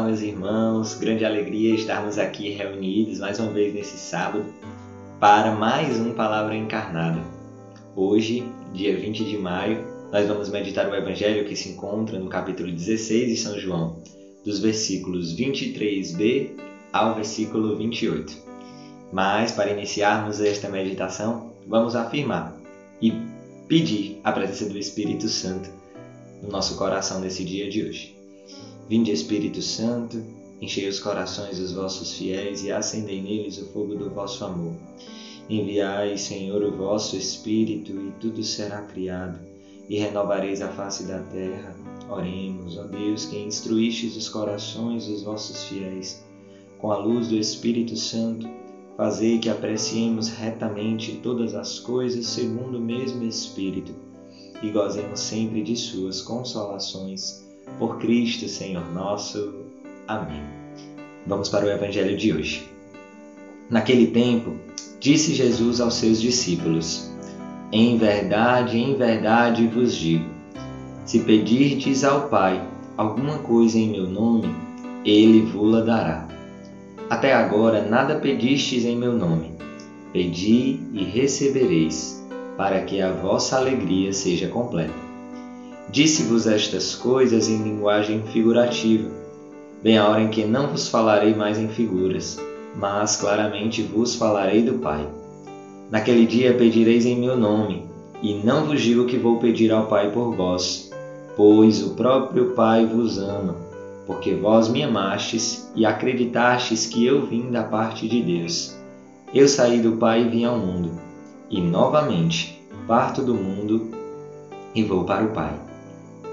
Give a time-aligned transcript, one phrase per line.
[0.00, 4.46] Olá, meus irmãos, grande alegria estarmos aqui reunidos mais uma vez nesse sábado
[5.20, 7.20] para mais um Palavra Encarnada.
[7.94, 12.72] Hoje, dia 20 de maio, nós vamos meditar o Evangelho que se encontra no capítulo
[12.72, 14.02] 16 de São João,
[14.42, 16.52] dos versículos 23b
[16.94, 18.34] ao versículo 28.
[19.12, 22.56] Mas, para iniciarmos esta meditação, vamos afirmar
[23.02, 23.12] e
[23.68, 25.68] pedir a presença do Espírito Santo
[26.42, 28.19] no nosso coração nesse dia de hoje.
[28.90, 30.20] Vinde, Espírito Santo,
[30.60, 34.74] enchei os corações dos vossos fiéis e acendei neles o fogo do vosso amor.
[35.48, 39.38] Enviai, Senhor, o vosso Espírito, e tudo será criado,
[39.88, 41.72] e renovareis a face da terra.
[42.08, 46.24] Oremos, ó Deus, que instruístes os corações dos vossos fiéis.
[46.80, 48.48] Com a luz do Espírito Santo,
[48.96, 53.94] fazei que apreciemos retamente todas as coisas segundo o mesmo Espírito,
[54.60, 59.64] e gozemos sempre de suas consolações por Cristo, Senhor nosso.
[60.06, 60.42] Amém.
[61.26, 62.68] Vamos para o Evangelho de hoje.
[63.68, 64.56] Naquele tempo,
[64.98, 67.10] disse Jesus aos seus discípulos:
[67.70, 70.28] Em verdade, em verdade vos digo:
[71.04, 74.54] se pedirdes ao Pai alguma coisa em meu nome,
[75.04, 76.28] ele vos-la dará.
[77.08, 79.52] Até agora nada pedistes em meu nome.
[80.12, 82.24] Pedi e recebereis,
[82.56, 85.09] para que a vossa alegria seja completa.
[85.92, 89.10] Disse-vos estas coisas em linguagem figurativa.
[89.82, 92.38] Vem a hora em que não vos falarei mais em figuras,
[92.76, 95.04] mas claramente vos falarei do Pai.
[95.90, 97.86] Naquele dia pedireis em meu nome,
[98.22, 100.92] e não vos digo que vou pedir ao Pai por vós,
[101.36, 103.56] pois o próprio Pai vos ama,
[104.06, 108.76] porque vós me amastes e acreditastes que eu vim da parte de Deus.
[109.34, 110.92] Eu saí do Pai e vim ao mundo,
[111.50, 113.90] e novamente parto do mundo
[114.72, 115.69] e vou para o Pai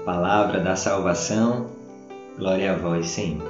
[0.08, 1.66] palavra da salvação.
[2.38, 3.46] Glória a vós, Senhor.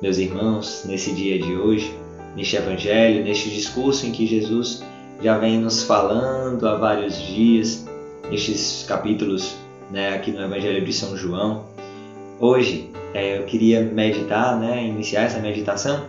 [0.00, 1.94] Meus irmãos, nesse dia de hoje,
[2.34, 4.82] neste evangelho, neste discurso em que Jesus
[5.20, 7.86] já vem nos falando há vários dias,
[8.30, 9.54] nestes capítulos
[9.90, 11.66] né, aqui no Evangelho de São João,
[12.40, 16.06] hoje é, eu queria meditar, né, iniciar essa meditação,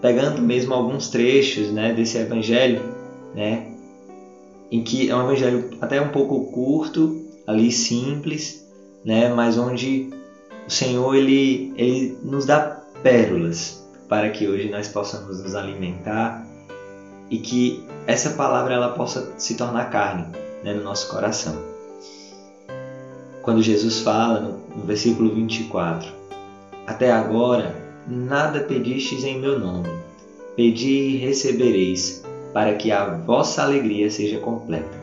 [0.00, 2.80] pegando mesmo alguns trechos né, desse Evangelho,
[3.34, 3.66] né,
[4.70, 8.66] em que é um Evangelho até um pouco curto, ali simples,
[9.04, 9.28] né?
[9.28, 10.10] Mas onde
[10.66, 16.44] o Senhor ele, ele nos dá pérolas para que hoje nós possamos nos alimentar
[17.30, 20.26] e que essa palavra ela possa se tornar carne
[20.62, 21.56] né, no nosso coração.
[23.42, 26.12] Quando Jesus fala no, no versículo 24:
[26.86, 27.74] Até agora
[28.06, 29.88] nada pedistes em meu nome,
[30.56, 35.01] pedi e recebereis, para que a vossa alegria seja completa.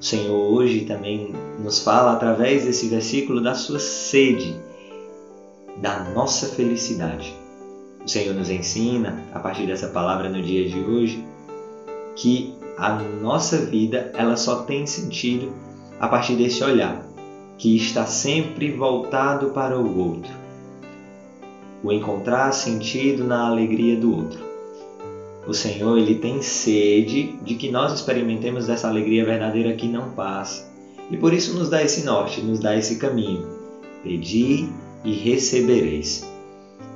[0.00, 4.56] O Senhor hoje também nos fala através desse versículo da sua sede,
[5.78, 7.34] da nossa felicidade.
[8.04, 11.24] O Senhor nos ensina, a partir dessa palavra no dia de hoje,
[12.14, 15.52] que a nossa vida ela só tem sentido
[15.98, 17.04] a partir desse olhar
[17.58, 20.32] que está sempre voltado para o outro.
[21.82, 24.47] O encontrar sentido na alegria do outro.
[25.48, 30.68] O Senhor ele tem sede de que nós experimentemos dessa alegria verdadeira que não passa.
[31.10, 33.46] E por isso nos dá esse norte, nos dá esse caminho.
[34.04, 34.68] Pedi
[35.02, 36.30] e recebereis.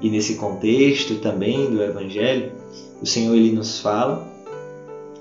[0.03, 2.53] E nesse contexto também do Evangelho,
[3.01, 4.29] o Senhor ele nos fala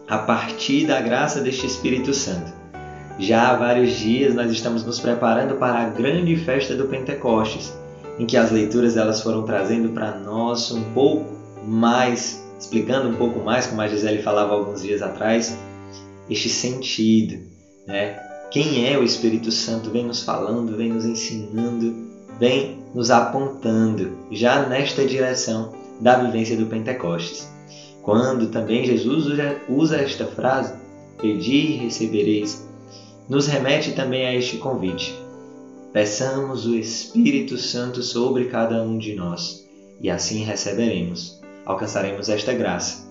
[0.09, 2.51] a partir da graça deste Espírito Santo.
[3.17, 7.73] Já há vários dias nós estamos nos preparando para a grande festa do Pentecostes,
[8.19, 11.31] em que as leituras elas foram trazendo para nós um pouco
[11.65, 15.57] mais explicando um pouco mais, como a Gisele falava alguns dias atrás,
[16.29, 17.43] este sentido,
[17.87, 18.19] né?
[18.51, 22.07] Quem é o Espírito Santo vem nos falando, vem nos ensinando,
[22.39, 27.49] vem nos apontando já nesta direção da vivência do Pentecostes.
[28.03, 29.25] Quando também Jesus
[29.67, 30.75] usa esta frase,
[31.19, 32.67] pedi e recebereis,
[33.27, 35.15] nos remete também a este convite.
[35.91, 39.67] Peçamos o Espírito Santo sobre cada um de nós
[39.99, 43.07] e assim receberemos alcançaremos esta graça.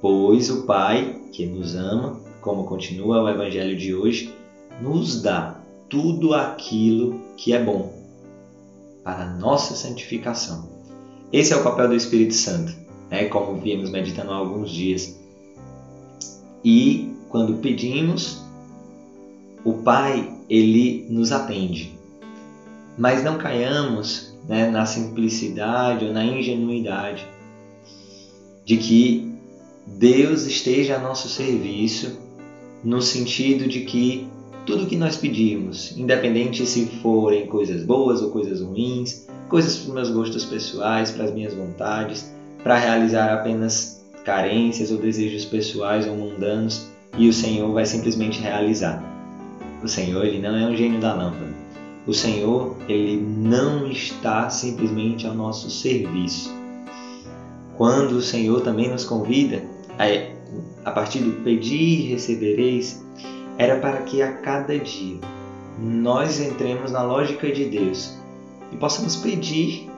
[0.00, 4.34] Pois o Pai, que nos ama, como continua o Evangelho de hoje,
[4.80, 7.92] nos dá tudo aquilo que é bom
[9.02, 10.68] para nossa santificação.
[11.32, 12.74] Esse é o papel do Espírito Santo,
[13.10, 13.26] né?
[13.26, 15.18] como vimos meditando há alguns dias.
[16.64, 18.42] E quando pedimos,
[19.64, 21.98] o Pai ele nos atende.
[22.96, 27.26] Mas não caiamos né, na simplicidade ou na ingenuidade
[28.64, 29.32] de que
[29.86, 32.18] Deus esteja a nosso serviço,
[32.82, 34.26] no sentido de que
[34.66, 39.94] tudo que nós pedimos, independente se forem coisas boas ou coisas ruins, coisas para os
[39.94, 42.32] meus gostos pessoais, para as minhas vontades,
[42.62, 46.86] para realizar apenas carências ou desejos pessoais ou mundanos
[47.18, 49.02] e o Senhor vai simplesmente realizar.
[49.82, 51.52] O Senhor, ele não é um gênio da lâmpada.
[52.06, 56.50] O Senhor, ele não está simplesmente ao nosso serviço.
[57.76, 59.62] Quando o Senhor também nos convida
[59.98, 63.04] a, a partir do pedir recebereis,
[63.58, 65.18] era para que a cada dia
[65.78, 68.16] nós entremos na lógica de Deus
[68.72, 69.90] e possamos pedir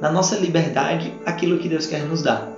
[0.00, 2.52] na nossa liberdade aquilo que Deus quer nos dar.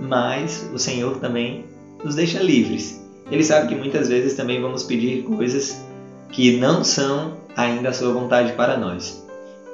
[0.00, 1.64] Mas o Senhor também
[2.02, 3.04] nos deixa livres.
[3.30, 5.84] Ele sabe que muitas vezes também vamos pedir coisas
[6.30, 9.26] que não são ainda a sua vontade para nós.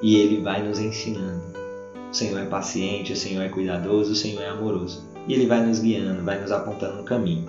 [0.03, 1.65] E ele vai nos ensinando.
[2.11, 5.05] O Senhor é paciente, o Senhor é cuidadoso, o Senhor é amoroso.
[5.26, 7.49] E ele vai nos guiando, vai nos apontando um caminho.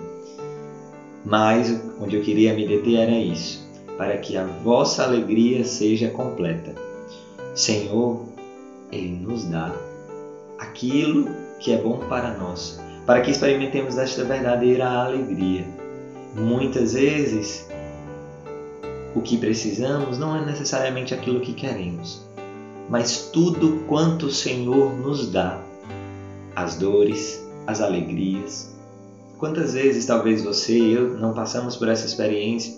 [1.24, 6.74] Mas onde eu queria me deter era isso, para que a vossa alegria seja completa.
[7.54, 8.24] Senhor,
[8.90, 9.74] ele nos dá
[10.58, 11.28] aquilo
[11.60, 15.64] que é bom para nós, para que experimentemos esta verdadeira alegria.
[16.34, 17.68] Muitas vezes,
[19.14, 22.27] o que precisamos não é necessariamente aquilo que queremos,
[22.88, 25.62] mas tudo quanto o Senhor nos dá
[26.56, 28.74] as dores, as alegrias.
[29.38, 32.74] Quantas vezes talvez você e eu não passamos por essa experiência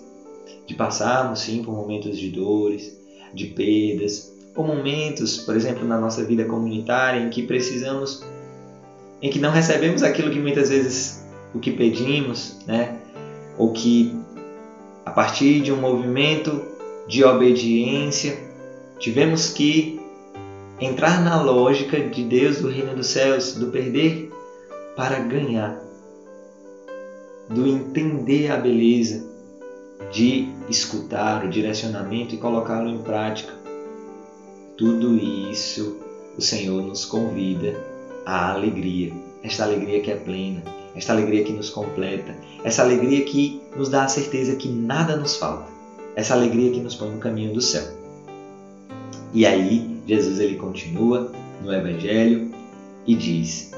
[0.67, 2.95] de passarmos sim por momentos de dores,
[3.33, 8.23] de perdas, ou momentos, por exemplo, na nossa vida comunitária em que precisamos
[9.21, 11.23] em que não recebemos aquilo que muitas vezes
[11.53, 12.97] o que pedimos, né?
[13.57, 14.15] Ou que
[15.05, 16.61] a partir de um movimento
[17.07, 18.37] de obediência
[18.97, 20.00] tivemos que
[20.81, 24.31] entrar na lógica de Deus do reino dos céus, do perder
[24.95, 25.79] para ganhar,
[27.47, 29.29] do entender a beleza,
[30.11, 33.53] de escutar o direcionamento e colocá-lo em prática.
[34.75, 35.97] Tudo isso
[36.35, 37.77] o Senhor nos convida
[38.25, 39.13] a alegria,
[39.43, 40.63] esta alegria que é plena,
[40.95, 45.35] esta alegria que nos completa, essa alegria que nos dá a certeza que nada nos
[45.35, 45.69] falta,
[46.15, 47.83] essa alegria que nos põe no caminho do céu.
[49.33, 51.31] E aí, Jesus ele continua
[51.63, 52.51] no Evangelho
[53.05, 53.71] e diz: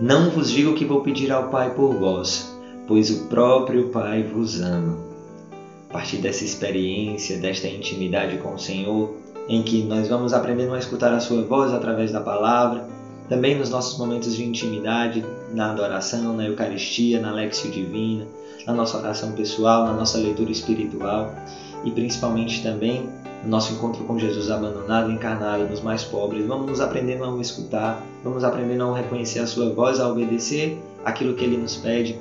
[0.00, 2.54] Não vos digo que vou pedir ao Pai por vós,
[2.86, 4.98] pois o próprio Pai vos ama.
[5.88, 9.14] A partir dessa experiência, desta intimidade com o Senhor,
[9.48, 12.86] em que nós vamos aprendendo a escutar a Sua voz através da palavra,
[13.28, 18.26] também nos nossos momentos de intimidade, na adoração, na Eucaristia, na Lexio Divina,
[18.66, 21.34] na nossa oração pessoal, na nossa leitura espiritual
[21.84, 23.08] e principalmente também
[23.42, 26.46] no nosso encontro com Jesus abandonado encarnado nos mais pobres.
[26.46, 31.44] Vamos aprendendo a escutar, vamos aprendendo a reconhecer a sua voz, a obedecer aquilo que
[31.44, 32.18] ele nos pede.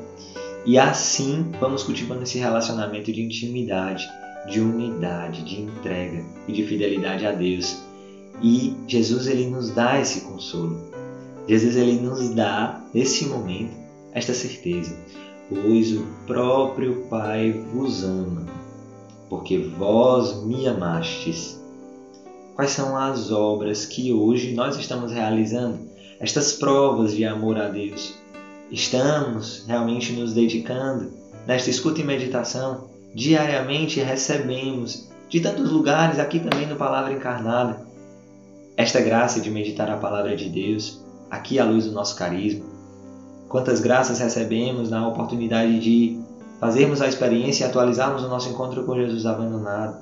[0.65, 4.07] E assim vamos cultivando esse relacionamento de intimidade,
[4.47, 7.83] de unidade, de entrega e de fidelidade a Deus.
[8.41, 10.89] E Jesus ele nos dá esse consolo.
[11.47, 13.73] Jesus ele nos dá, nesse momento,
[14.13, 14.95] esta certeza,
[15.49, 18.45] pois o próprio Pai vos ama,
[19.29, 21.59] porque vós me amastes.
[22.55, 25.87] Quais são as obras que hoje nós estamos realizando?
[26.19, 28.15] Estas provas de amor a Deus.
[28.69, 31.13] Estamos realmente nos dedicando
[31.47, 32.89] nesta escuta e meditação?
[33.15, 37.87] Diariamente recebemos de tantos lugares, aqui também no Palavra Encarnada,
[38.75, 42.65] esta graça de meditar a palavra de Deus, aqui à luz do nosso carisma.
[43.47, 46.18] Quantas graças recebemos na oportunidade de
[46.59, 49.97] fazermos a experiência e atualizarmos o nosso encontro com Jesus abandonado.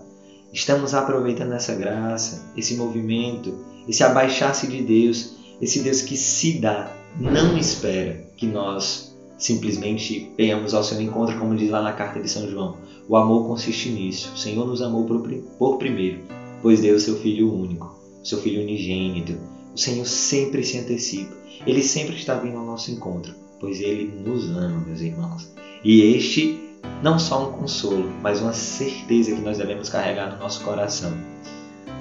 [0.52, 3.54] Estamos aproveitando essa graça, esse movimento,
[3.88, 10.74] esse abaixar-se de Deus, esse Deus que se dá, não espera que nós simplesmente venhamos
[10.74, 12.78] ao seu encontro, como diz lá na carta de São João.
[13.08, 14.32] O amor consiste nisso.
[14.34, 16.22] O Senhor nos amou por primeiro,
[16.62, 19.38] pois deu o seu Filho único, o seu Filho unigênito,
[19.74, 21.36] o Senhor sempre se antecipa.
[21.66, 25.52] Ele sempre está vindo ao nosso encontro, pois Ele nos ama, meus irmãos.
[25.84, 26.60] E este
[27.02, 31.14] não só um consolo, mas uma certeza que nós devemos carregar no nosso coração.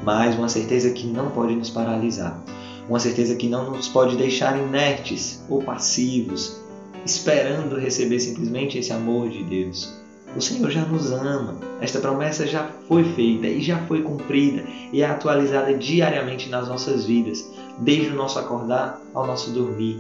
[0.03, 2.43] Mas uma certeza que não pode nos paralisar.
[2.89, 6.61] Uma certeza que não nos pode deixar inertes ou passivos,
[7.05, 9.93] esperando receber simplesmente esse amor de Deus.
[10.37, 11.59] O Senhor já nos ama.
[11.81, 17.07] Esta promessa já foi feita e já foi cumprida e é atualizada diariamente nas nossas
[17.07, 17.45] vidas
[17.79, 19.99] desde o nosso acordar ao nosso dormir,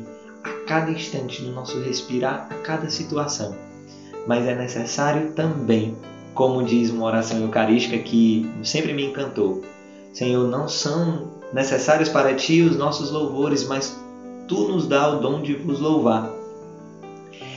[0.66, 3.54] cada instante, no nosso respirar, a cada situação.
[4.26, 5.96] Mas é necessário também,
[6.34, 9.62] como diz uma oração eucarística que sempre me encantou:
[10.12, 13.96] Senhor, não são necessários para ti os nossos louvores, mas
[14.48, 16.30] tu nos dá o dom de vos louvar.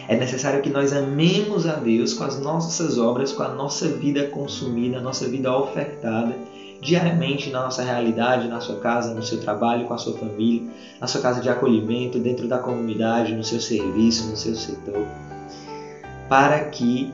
[0.07, 4.27] É necessário que nós amemos a Deus com as nossas obras, com a nossa vida
[4.27, 6.35] consumida, a nossa vida ofertada
[6.81, 10.63] diariamente na nossa realidade, na sua casa, no seu trabalho, com a sua família,
[10.99, 15.05] na sua casa de acolhimento, dentro da comunidade, no seu serviço, no seu setor,
[16.29, 17.13] para que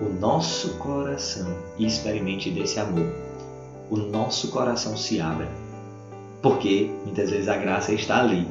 [0.00, 1.46] o nosso coração
[1.78, 3.06] experimente desse amor,
[3.90, 5.48] o nosso coração se abra,
[6.42, 8.48] porque muitas vezes a graça está ali,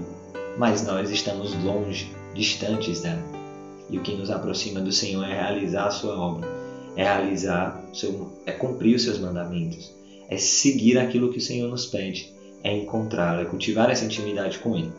[0.58, 3.22] mas nós estamos longe, distantes dela.
[3.90, 6.48] E o que nos aproxima do Senhor é realizar a sua obra,
[6.96, 9.94] é realizar, seu, é cumprir os seus mandamentos,
[10.34, 14.76] é seguir aquilo que o Senhor nos pede, é encontrá-lo, é cultivar essa intimidade com
[14.76, 14.92] Ele.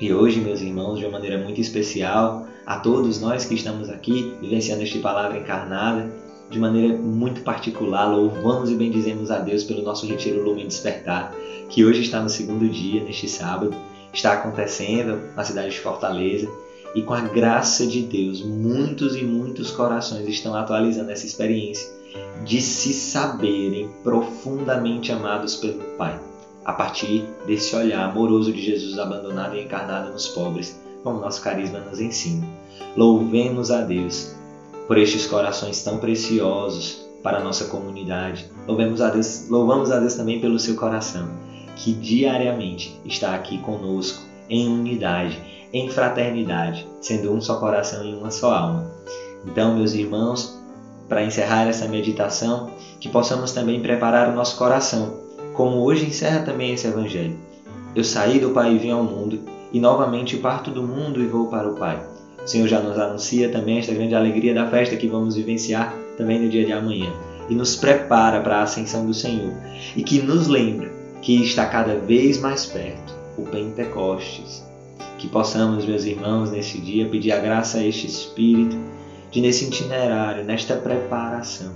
[0.00, 4.34] E hoje, meus irmãos, de uma maneira muito especial, a todos nós que estamos aqui
[4.40, 6.10] vivenciando esta palavra encarnada,
[6.50, 11.34] de maneira muito particular, louvamos e bendizemos a Deus pelo nosso Retiro Lume Despertar,
[11.68, 13.74] que hoje está no segundo dia, neste sábado,
[14.14, 16.48] está acontecendo na cidade de Fortaleza
[16.94, 21.97] e com a graça de Deus, muitos e muitos corações estão atualizando essa experiência
[22.44, 26.18] de se saberem profundamente amados pelo Pai,
[26.64, 31.80] a partir desse olhar amoroso de Jesus abandonado e encarnado nos pobres, como nosso carisma
[31.80, 32.46] nos ensina.
[32.96, 34.34] Louvemos a Deus
[34.86, 38.50] por estes corações tão preciosos para a nossa comunidade.
[38.66, 41.28] Louvemos a Deus, louvamos a Deus também pelo seu coração,
[41.76, 45.38] que diariamente está aqui conosco em unidade,
[45.72, 48.90] em fraternidade, sendo um só coração e uma só alma.
[49.46, 50.57] Então, meus irmãos,
[51.08, 55.14] para encerrar essa meditação, que possamos também preparar o nosso coração,
[55.54, 57.36] como hoje encerra também esse evangelho.
[57.94, 59.40] Eu saí do Pai e vim ao mundo,
[59.72, 62.00] e novamente parto do mundo e vou para o Pai.
[62.42, 66.38] O Senhor já nos anuncia também esta grande alegria da festa que vamos vivenciar também
[66.38, 67.12] no dia de amanhã
[67.48, 69.52] e nos prepara para a ascensão do Senhor
[69.96, 74.66] e que nos lembra que está cada vez mais perto o Pentecostes.
[75.18, 78.76] Que possamos, meus irmãos, nesse dia pedir a graça a este Espírito
[79.30, 81.74] de nesse itinerário, nesta preparação,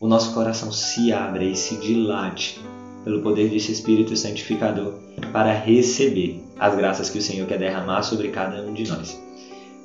[0.00, 2.60] o nosso coração se abra e se dilate
[3.04, 4.94] pelo poder desse Espírito Santificador
[5.32, 9.20] para receber as graças que o Senhor quer derramar sobre cada um de nós.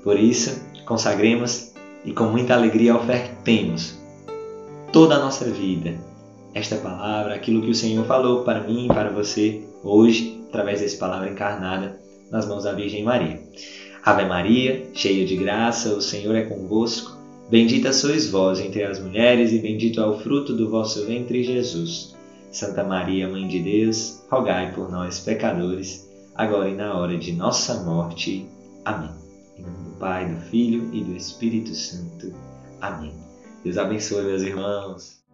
[0.03, 1.73] Por isso, consagremos
[2.05, 3.97] e com muita alegria ofertemos
[4.91, 5.95] toda a nossa vida
[6.53, 10.97] esta palavra, aquilo que o Senhor falou para mim e para você hoje, através dessa
[10.97, 11.99] palavra encarnada
[12.31, 13.41] nas mãos da Virgem Maria.
[14.05, 17.17] Ave Maria, cheia de graça, o Senhor é convosco.
[17.49, 22.15] Bendita sois vós entre as mulheres, e bendito é o fruto do vosso ventre, Jesus.
[22.51, 27.83] Santa Maria, Mãe de Deus, rogai por nós, pecadores, agora e na hora de nossa
[27.83, 28.47] morte.
[28.85, 29.09] Amém.
[29.57, 32.31] Em nome do Pai, do Filho e do Espírito Santo.
[32.79, 33.11] Amém.
[33.63, 35.24] Deus abençoe, meus irmãos.